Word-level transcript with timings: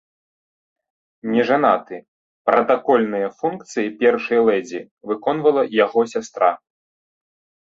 Нежанаты, 1.33 1.97
пратакольныя 2.51 3.27
функцыі 3.41 3.93
першай 4.01 4.39
лэдзі 4.49 4.81
выконвала 5.13 5.63
яго 5.85 6.01
сястра. 6.17 6.51